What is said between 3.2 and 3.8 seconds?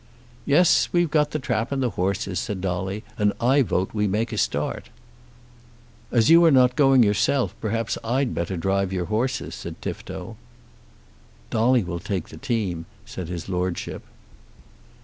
I